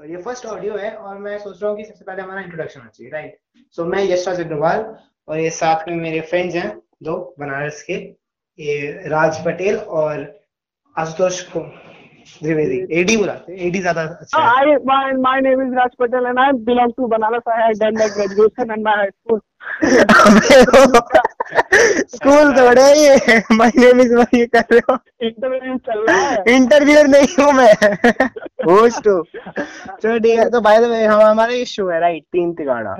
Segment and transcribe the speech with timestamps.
[0.00, 2.80] तो ये first audio है और मैं सोच रहा हूँ कि सबसे पहले हमारा इंट्रोडक्शन
[2.80, 3.38] होना चाहिए राइट
[3.76, 4.84] सो मैं यशराज अग्रवाल
[5.28, 6.68] और ये साथ में मेरे फ्रेंड्स हैं
[7.02, 7.94] दो बनारस के
[8.58, 10.22] ये राज पटेल और
[10.96, 11.60] आशुतोष को
[12.42, 16.46] द्विवेदी एडी बुलाते एडी ज़्यादा अच्छा है my, my name is Raj Patel and I
[16.70, 17.52] belong to Banaras.
[17.56, 19.40] I had done my graduation and my high school.
[22.14, 24.96] School थोड़े है ये माय नेम इज़ वही कर रहे हो।
[25.26, 27.72] इंटरव्यू चल रहा है। इंटरव्यूअर नहीं हूँ मैं।
[28.70, 29.22] होस्ट हूँ।
[30.02, 32.94] चलो ठीक है तो बाय द वे हम हमारा इशू है राइट तीन तिगाड़ा।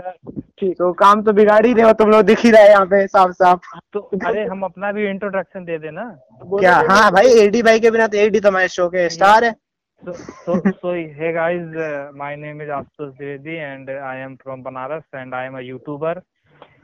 [0.59, 2.87] ठीक। तो काम तो बिगाड़ ही रहे हो तुम लोग दिख ही रहे हैं यहाँ
[2.87, 6.05] पे साफ़ साफ़ तो अरे हम अपना भी इंट्रोडक्शन दे देना।
[6.43, 6.75] क्या?
[6.91, 9.55] हाँ भाई एडी भाई के बिना तो एडी तो हमारे शो के स्टार है।
[10.03, 10.13] so
[10.43, 10.91] so so
[11.21, 15.47] hey guys uh, my name is Ashutosh Dwivedi and I am from Banaras and I
[15.47, 16.13] am a YouTuber.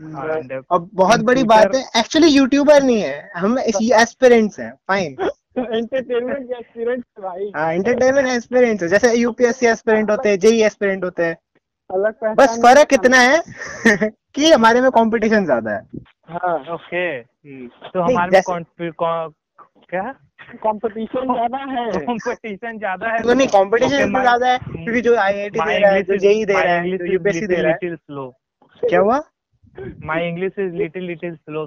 [0.01, 5.17] And uh, बहुत बड़ी बात है एक्चुअली यूट्यूबर नहीं है हम एस्पिरेंट्स हैं फाइन
[5.59, 7.73] एंटरटेनमेंट भाई। हाँ
[8.34, 11.37] एस्पिरेंट्स है जैसे यूपीएससी एस्पिरेंट होते हैं जेई एस्पिरेंट होते हैं।
[11.91, 13.42] अलग बस फ़र्क इतना है
[14.34, 15.83] कि हमारे में कंपटीशन ज़्यादा है।
[16.28, 17.22] हाँ। okay
[17.95, 19.33] तो हमारे में जैसे- कौन- कौन-
[19.91, 20.15] क्या?
[20.55, 25.78] कंपटीशन ज़्यादा है। कंपटीशन ज़्यादा है। तो नहीं कंपटीशन ज़्यादा है क्योंकि जो आईआईटी दे
[25.78, 29.22] रहा है जो जेई दे my रहा है यूपीएससी दे रहा है। क्या हुआ?
[30.05, 31.67] My English is little little slow.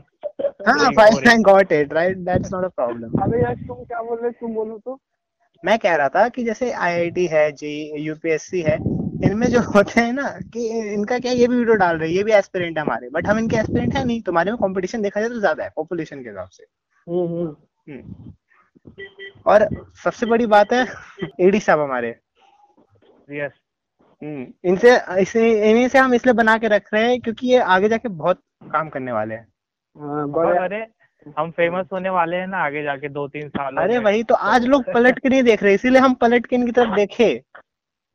[0.68, 1.30] हाँ fine sorry.
[1.30, 4.54] I got it right that's not a problem अबे यार तुम क्या बोल रहे तुम
[4.56, 5.00] बोलो तो।
[5.64, 8.76] मैं कह रहा था कि जैसे आईआईटी है जेई यूपीएससी है
[9.26, 12.24] इनमें जो होते हैं ना कि इनका क्या ये भी वीडियो डाल रहे हैं ये
[12.24, 15.30] भी एस्पिरेंट है हमारे। बट हम इनके एस्पिरेंट है नहीं तुम्हारे में कंपटीशन देखा जाए
[15.30, 16.64] तो ज़्यादा है पॉपुलेशन के हिसाब से।
[17.08, 17.56] हम्म हम्म।
[17.94, 18.34] हम्म।
[19.46, 19.68] और
[20.04, 20.86] सबसे बड़ी बात है
[21.40, 22.16] एडी साहब हमारे।
[23.30, 23.52] Yes.
[23.52, 23.67] हम्म,
[24.22, 28.10] इनसे इसे इन्हीं से हम इसलिए बना के रख रहे हैं क्योंकि ये आगे जाके
[28.10, 28.42] बहुत
[28.74, 29.48] काम करने वाले हैं।
[29.96, 30.86] हाँ अरे
[31.38, 34.66] हम फ़ेमस होने वाले हैं ना आगे जाके दो तीन साल अरे वही तो आज
[34.66, 37.44] लोग पलट के नहीं देख रहे इसीलिए हम पलट के इनकी तरफ़ देखे।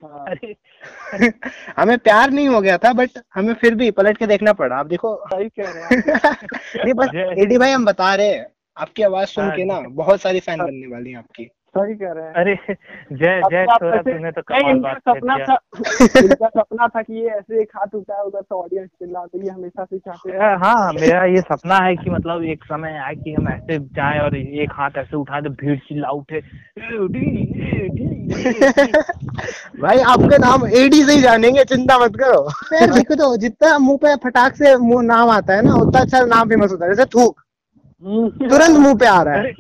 [0.01, 0.57] हाँ, अरे।
[1.77, 4.87] हमें प्यार नहीं हो गया था बट हमें फिर भी पलट के देखना पड़ा आप
[4.87, 6.37] देखो। सही कह रहे हैं
[6.85, 8.47] नहीं बस एडी भाई हम बता रहे हैं
[8.77, 12.13] आपकी आवाज़ सुन हाँ, के ना बहुत सारी फ़ैन बनने वाली हैं आपकी। सही कह
[12.13, 12.55] रहे हैं। अरे
[13.13, 15.57] जय जय तो ऐसे- तूने तो कमाल बात कर सपना था
[16.21, 19.51] इनका सपना था कि ये ऐसे एक हाथ उठाए उधर से ऑडियंस चिल्ला तो ये
[19.51, 23.35] हमेशा से चाहते हैं। हाँ मेरा ये सपना है कि मतलब एक समय आए कि
[23.35, 26.41] हम ऐसे जाएँ और एक हाथ ऐसे उठाए तो भीड़ चिल्ला उठे।
[29.81, 32.43] भाई आपका नाम एडी से ही जानेंगे चिंता मत करो।
[32.95, 36.49] देखो तो जितना मुँह पे फटाक से मुँह नाम आता है ना उतना अच्छा नाम
[36.49, 37.42] फ़ेमस होता है। जैसे थूक।
[38.03, 39.53] तुरंत मुँह पे आ रहा है।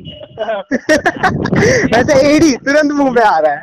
[1.92, 3.60] वैसे एडी तुरंत मुँह पे आ रहा है।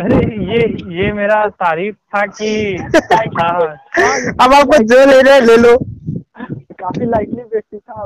[0.00, 0.18] अरे
[0.52, 0.60] ये
[0.98, 2.76] ये मेरा तारीफ़ था कि
[3.38, 3.60] हाँ,
[4.40, 5.76] अब आपको जो ले रहे ले लो।
[6.80, 8.00] काफ़ी लाइटली व्यक्ति था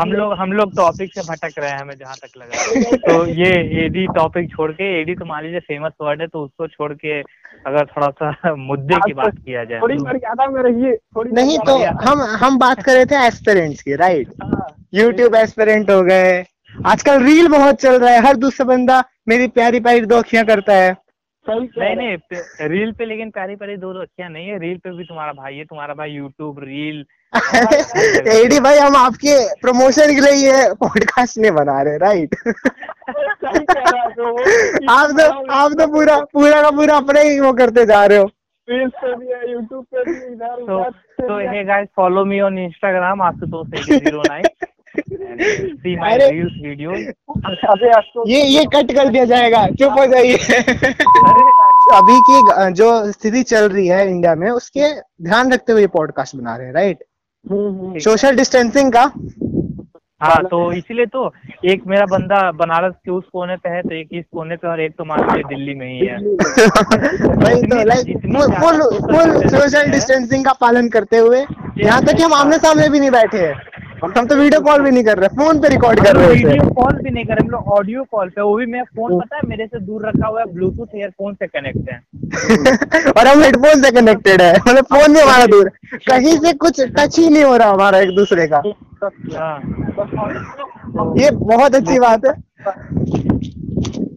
[0.00, 2.96] हम लोग हम लोग टॉपिक से भटक रहे हैं हमें जहाँ तक लग। रहा है
[2.98, 3.50] तो ये
[3.84, 7.20] एडी टॉपिक छोड़ के एडी तो मान लीजिए फ़ेमस वर्ड है तो उसको छोड़ के
[7.20, 11.76] अगर थोड़ा सा मुद्दे की बात किया जाए। थोड़ी मर्यादा में रहिए थोड़ी नहीं तो
[12.04, 16.44] हम हम बात कर रहे थे एस्पिरेंट्स की राइट हाँ, यूट्यूब एस्पिरेंट हो गए।
[16.86, 20.72] आजकल रील बहुत चल रहा है। हर दूसरा बंदा मेरी प्यारी प्यारी दो अखियाँ करता
[20.72, 20.96] है।
[21.48, 25.04] नहीं नहीं पे- रील पे लेकिन प्यारी प्यारी दो रखियाँ नहीं है। रील पे भी
[25.04, 27.04] तुम्हारा भाई है तुम्हारा भाई यूट्यूब रील
[28.32, 32.52] एडी भाई हम आपके प्रमोशन के लिए ये पॉडकास्ट नहीं बना रहे राइट है
[34.10, 34.36] तो
[34.90, 38.30] आप तो आप तो पूरा पूरा का पूरा अपने ही वो करते जा रहे हो।
[38.68, 40.90] है यूट्यूब पे भी इधर so उधर।
[41.26, 44.71] so hey guys follow me on instagram ashutosh 809
[47.64, 50.34] अबे आशुतोष ये ये कट कर दिया जाएगा। चुप हो जाइए।
[51.94, 56.56] अभी की जो स्थिति चल रही है इंडिया में उसके ध्यान रखते हुए पॉडकास्ट बना
[56.56, 56.98] रहे हैं राइट।
[58.02, 59.12] सोशल डिस्टेंसिंग का।
[60.22, 61.32] हाँ तो इसीलिए तो
[61.64, 64.80] एक मेरा बंदा बनारस के उस कोने पे है तो एक इस कोने पे और
[64.80, 66.16] एक तो मान लीजिए दिल्ली में ही है।
[67.36, 68.18] वही तो like
[68.60, 71.46] full full social distancing का पालन करते हुए
[71.78, 73.71] यहाँ तक कि हम आमने सामने भी नहीं बैठे हैं।
[74.04, 76.70] हम तो वीडियो कॉल भी नहीं कर रहे फ़ोन पे रिकॉर्ड कर रहे हैं वीडियो
[76.74, 79.42] कॉल भी नहीं करे हम लोग ऑडियो कॉल पे वो भी मैं फ़ोन पता है
[79.48, 82.00] मेरे से दूर रखा हुआ है ब्लूटूथ ईयरफोन से कनेक्ट है।
[83.12, 85.68] और हम हेडफोन से कनेक्टेड है मतलब फ़ोन भी हमारा दूर
[86.08, 88.62] कहीं से कुछ टच ही नहीं हो रहा हमारा एक दूसरे का।
[91.22, 92.32] ये बहुत अच्छी बात है।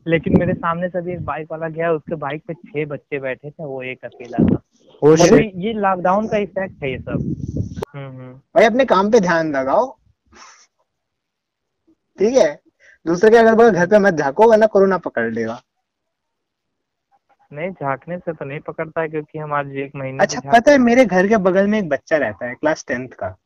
[0.08, 3.50] लेकिन मेरे सामने से भी एक बाइक वाला गया उसके बाइक पे छह बच्चे बैठे
[3.50, 4.62] थे वो एक अकेला था।
[5.04, 7.36] मतलब ये- ये लॉकडाउन का इफ़ेक्ट है ये सब।
[7.96, 9.98] हम्म हम्म। भाई अपने काम पे ध्यान लगाओ।
[12.20, 12.60] ठीक है?
[13.08, 15.62] दूसरे के अगर घर पे मत झाको वरना कोरोना पकड़ लेगा।
[17.54, 20.78] नहीं झांकने से तो नहीं पकड़ता है क्योंकि हम आज एक महीने अच्छा पता है
[20.78, 23.38] मेरे घर के बगल में एक बच्चा रहता है क्लास टेंथ का।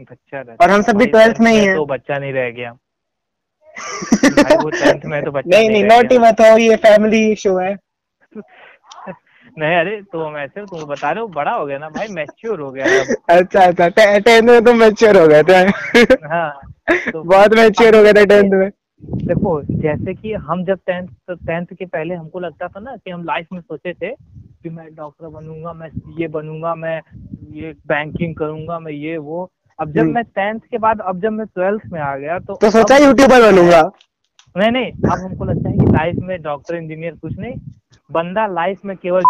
[0.00, 2.72] बच्चा रहता और हम सब भी 12th में ही हैं। तो बच्चा नहीं रह गया।
[4.42, 7.78] भाई वो टेंथ में तो बच्चा नहीं नहीं नोटी। मत हो ये फैमिली शो है।
[9.58, 12.60] नहीं अरे तो हम ऐसे तुम बता रहे हो बड़ा हो गया ना भाई मैच्योर
[12.60, 12.84] हो गया
[13.36, 15.56] अच्छा अच्छा टेंथ में तुम मैच्योर हो गए थे।
[16.26, 16.50] हाँ
[17.12, 18.70] तो बहुत मैच्योर हो गए थे टेंथ में।
[19.26, 23.24] देखो जैसे कि हम जब टेंथ टेंथ के पहले हमको लगता था ना कि हम
[23.24, 25.88] लाइफ में सोचे थे कि मैं डॉक्टर बनूँगा मैं
[26.18, 27.00] ये बनूँगा मैं
[27.52, 31.32] ये बैंकिंग करूँगा मैं ये वो। अब जब हम्म। मैं टेंथ के बाद अब जब
[31.32, 33.82] मैं ट्वेल्थ में आ गया तो तो सोचा यूट्यूबर बनूँगा।
[34.56, 37.54] नहीं नहीं अब हमको लगता है कि लाइफ में डॉक्टर इंजीनियर कुछ नहीं।
[38.12, 39.22] बंदा लाइफ में केवल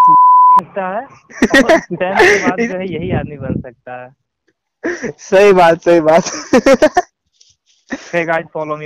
[0.53, 1.07] सकता है
[1.43, 4.09] के बाद जो है यही आदमी बन सकता है।
[5.19, 6.23] सही बात सही बात।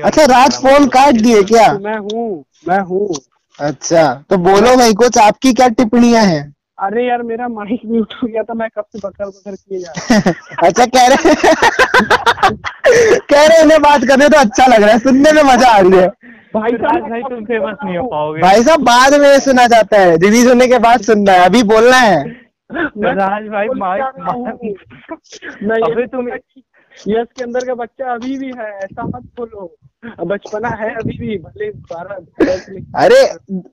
[0.04, 1.72] अच्छा राज फ़ोन काट दिए क्या?
[1.72, 3.08] मैं हूँ मैं हूँ।
[3.58, 6.42] अच्छा तो बोलो भाई कुछ आपकी क्या टिप्पणियाँ हैं?
[6.84, 9.92] अरे यार मेरा माइक म्यूट हो गया था मैं कब से बकर बकर किए जा
[9.96, 10.34] रहा हूँ।
[10.66, 11.34] अच्छा कह रहे
[13.31, 16.00] कह रहे इन्हें बात करने तो अच्छा लग रहा है सुनने में मज़ा आ रही
[16.00, 16.08] है।
[16.56, 20.17] भाई साहब भाई तुम फ़ेमस नहीं हो पाओगे। भाई साहब बाद में सुना जाता है।
[20.17, 22.47] रिलीज़ होने के बाद सुनना है अभी बोलना है।
[23.12, 24.05] राज भाई माइक
[25.99, 26.32] ये तुम-
[27.08, 29.76] यस के अंदर का बच्चा अभी भी है ऐसा मत बोलो।
[30.25, 33.25] बचपना है अभी भी भले बारह अरे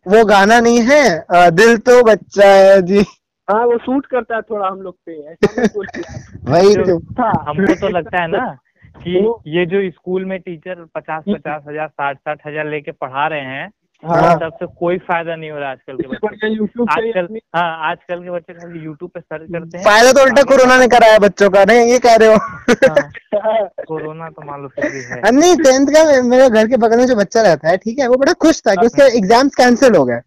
[0.08, 3.06] वो गाना नहीं है दिल तो बच्चा है जी।
[3.50, 5.48] हाँ वो सूट करता है थोड़ा हम लोग पे ऐसा
[6.52, 8.58] वही तो। था। हमको तो लगता है ना
[9.04, 13.28] कि वो- ये जो स्कूल में टीचर पचास पचास हज़ार साठ साठ हज़ार लेके पढ़ा
[13.28, 13.70] रहे हैं
[14.04, 18.30] हाँ। सबसे कोई फ़ायदा नहीं हो रहा आजकल के बच्चे को। आजकल हाँ आजकल के
[18.32, 21.64] बच्चे खाली यूट्यूब पे सर्च करते हैं। फ़ायदा तो उल्टा कोरोना ने कराया बच्चों का
[21.66, 22.36] नहीं ये कह रहे हो?
[22.36, 23.10] हाँ,
[23.88, 27.16] कोरोना तो मान लो फिर है। नहीं टेंथ का मेरे घर के बगल में जो
[27.16, 30.20] बच्चा रहता है ठीक है वो बड़ा खुश था कि उसके एग्ज़ाम्स कैंसिल हो गए।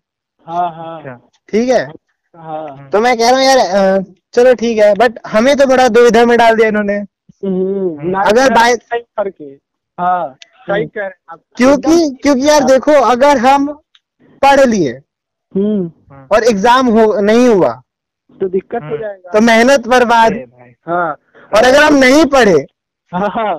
[0.46, 1.14] हाँ हाँ। अच्छा।
[1.48, 1.84] ठीक है?
[2.34, 4.02] हाँ। तो मैं कह रहा हूँ यार
[4.34, 7.06] चलो ठीक है बट हमें तो बड़ा दुविधा में डाल दिया इन्होंने। हम्म,
[7.42, 9.44] अगर ना- बाय- सही करके।
[9.98, 10.34] हाँ
[10.68, 13.66] सही कह रहे हैं क्योंकि क्योंकि यार देखो अगर हम
[14.42, 14.92] पढ़ लिए
[15.54, 17.72] हम्म। और एग्ज़ाम हो नहीं हुआ
[18.36, 20.32] तो दिक्कत हो हम्म। जाएगा। तो मेहनत बर्बाद।
[20.86, 21.10] हाँ।
[21.52, 22.58] और अगर हम नहीं पढ़े
[23.12, 23.54] हाँ हाँ।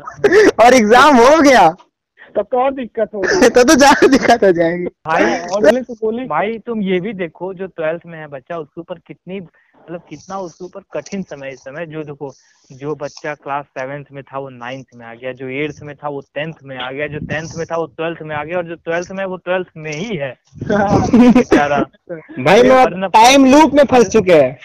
[0.66, 1.70] और एग्ज़ाम हो गया
[2.36, 5.94] तब तो और दिक्कत हो तो तो ज़्यादा दिक्कत हो जाएगी। भाई और बोले तो
[6.02, 9.40] बोले। भाई तुम ये भी देखो जो ट्वेल्थ में है बच्चा उसके ऊपर कितनी
[9.88, 12.31] मतलब कितना उसके ऊपर कठिन समय इस समय। जो देखो
[12.72, 16.10] जो बच्चा क्लास सेवेंथ में था वो नाइन्थ में आ गया जो एट्थ में था
[16.10, 18.66] वो टेंथ में आ गया जो टेंथ में था वो ट्वेल्थ में आ गया और
[18.66, 20.31] जो ट्वेल्थ में वो ट्वेल्थ में ही है।
[22.44, 24.57] भाई मैं टाइम लूप में फंस चुके हैं।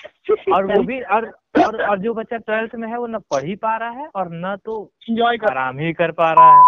[0.54, 3.54] और वो भी और और और जो बच्चा ट्वेल्थ में है वो न पढ़ ही
[3.56, 4.82] पा रहा है और न तो
[5.50, 6.64] आराम ही कर पा रहा है।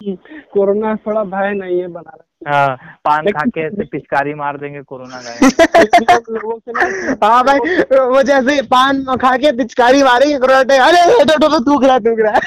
[0.52, 5.20] कोरोना थोड़ा भय नहीं है बनारस हाँ पान खा के ऐसे पिचकारी मार देंगे कोरोना
[5.20, 5.82] का।
[6.70, 7.58] ना हाँ भाई
[7.92, 12.20] वो जैसे पान खा के पिचकारी मारेंगे कोरोना टाइम, अरे तो, तो, थूक रहा थूक
[12.20, 12.40] रहा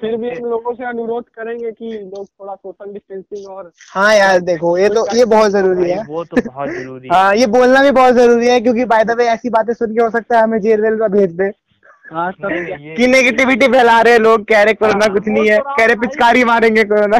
[0.00, 4.40] फिर भी हम लोगों से अनुरोध करेंगे कि लोग थोड़ा सोशल डिस्टेंसिंग और हाँ यार
[4.40, 7.82] देखो ये तो ये बहुत ज़रूरी है। वो तो बहुत ज़रूरी है। हाँ ये बोलना
[7.82, 10.42] भी बहुत ज़रूरी है क्योंकि बाय द वे ऐसी बातें सुन के हो सकता है
[10.42, 11.67] हमें जेल वेल में भेज दे। हाँ
[12.12, 16.84] कि नेगेटिविटी फैला रहे लोग कह रहे कोरोना कुछ नहीं है कह रहे पिचकारी मारेंगे
[16.84, 17.18] कोरोना।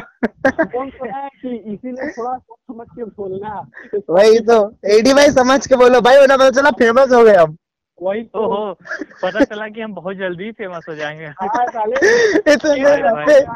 [0.64, 3.70] कौन सा है कि इसीलिए थोड़ा समझ के बोलना?
[4.10, 7.56] वही तो एडी भाई समझ के बोलो भाई उन्हें पता चला फ़ेमस हो गए हम।
[8.02, 8.72] वही तो। ओहो
[9.22, 11.64] पता चला कि हम बहुत जल्दी फ़ेमस हो जाएँगे। हाँ,
[12.48, 13.46] इतना फिर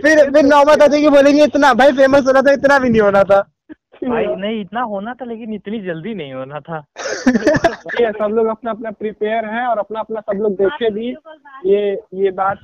[0.00, 3.24] फिर फिर नौबत आ जाएगी बोलेंगे इतना भाई फ़ेमस होना था इतना भी नहीं होना
[3.24, 3.52] था।
[4.04, 6.84] भाई नहीं इतना होना था लेकिन इतनी जल्दी नहीं होना था।
[8.00, 11.08] ये सब लोग अपना अपना प्रिपेयर हैं और अपना अपना सब लोग देखे भी।
[11.66, 12.58] ये ये बात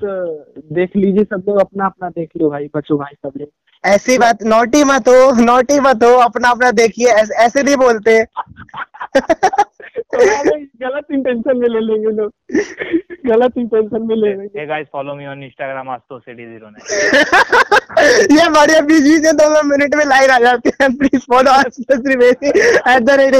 [0.73, 3.49] देख लीजिए सब लोग अपना अपना देख लो भाई बच्चों भाई सब लोग।
[3.85, 8.25] ऐसी बात नोटी मत हो नोटी मत हो अपना अपना देखिए ऐसे, ऐसे नहीं बोलते।
[10.11, 10.19] तो
[10.81, 12.33] गलत इंटेंशन में ले लेंगे लोग।
[13.27, 18.49] गलत इंटेंशन में ले लेंगे। Guys follow me on Instagram आस्तो city zero nine ये
[18.51, 22.49] बढ़िया बीच बीच में दो मिनट में लाइन आ जाती है। Please follow us Trivedi
[22.49, 23.35] at the rate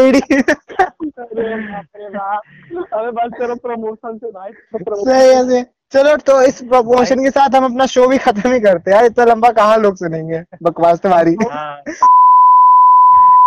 [1.19, 3.15] अरे
[3.57, 8.07] प्रमोशन से भाई सही है सही। चलो तो इस प्रमोशन के साथ हम अपना शो
[8.09, 11.83] भी खत्म ही करते हैं यार इतना लंबा कहाँ लोग सुनेंगे बकवास तुम्हारी हाँ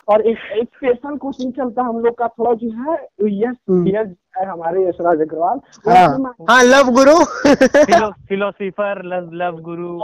[0.10, 2.96] और एक एक स्पेशल कोचिंग चलता हम लोग का थोड़ा जो है
[3.40, 9.62] यस हम्म। यस है हमारे यशराज अग्रवाल। हाँ। हाँ लव गुरु। फिलो फिलोसोफर लव लव
[9.62, 10.00] गुरु।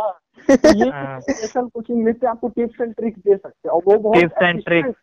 [0.50, 0.90] ये।
[1.22, 4.44] स्पेशल कोचिंग में से आपको टिप्स एंड ट्रिक्स दे सकते हैं। और वो बहुत टिप्स
[4.44, 4.94] एंड ट्रिक्स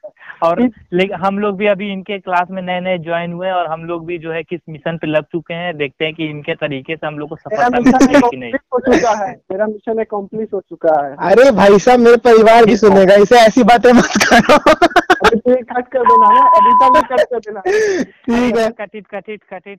[0.42, 0.60] और
[0.92, 4.06] लेकिन हम लोग भी अभी इनके क्लास में नए नए ज्वाइन हुए और हम लोग
[4.06, 7.06] भी जो है किस मिशन पे लग चुके हैं देखते हैं कि इनके तरीके से
[7.06, 10.60] हम लोग को सफलता मिलती है कि नहीं। हो चुका है। मेरा मिशन अकम्प्लीट हो
[10.60, 14.58] चुका है। अरे भाई साहब मेरे परिवार भी सुनेगा इसे ऐसी बातें मत करो।
[15.26, 18.68] कट कर देना ना एडिटर में कट कर देना। ठीक है।
[19.14, 19.78] cut it, cut it.